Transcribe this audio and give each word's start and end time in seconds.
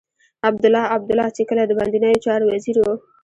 عبدالله 0.47 0.83
عبدالله 0.95 1.27
چې 1.35 1.41
کله 1.49 1.63
د 1.65 1.71
باندنيو 1.77 2.23
چارو 2.25 2.45
وزير 2.53 2.75
و. 2.81 2.85